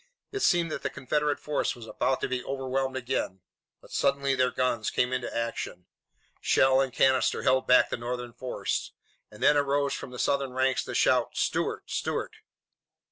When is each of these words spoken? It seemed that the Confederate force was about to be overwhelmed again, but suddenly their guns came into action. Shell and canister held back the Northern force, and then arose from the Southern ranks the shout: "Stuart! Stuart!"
It 0.31 0.39
seemed 0.41 0.71
that 0.71 0.81
the 0.81 0.89
Confederate 0.89 1.39
force 1.39 1.75
was 1.75 1.85
about 1.85 2.21
to 2.21 2.27
be 2.27 2.43
overwhelmed 2.43 2.97
again, 2.97 3.41
but 3.81 3.91
suddenly 3.91 4.33
their 4.33 4.49
guns 4.49 4.89
came 4.89 5.13
into 5.13 5.31
action. 5.31 5.85
Shell 6.41 6.81
and 6.81 6.91
canister 6.91 7.43
held 7.43 7.67
back 7.67 7.91
the 7.91 7.97
Northern 7.97 8.33
force, 8.33 8.93
and 9.29 9.43
then 9.43 9.55
arose 9.55 9.93
from 9.93 10.09
the 10.09 10.17
Southern 10.17 10.53
ranks 10.53 10.83
the 10.83 10.95
shout: 10.95 11.37
"Stuart! 11.37 11.83
Stuart!" 11.91 12.37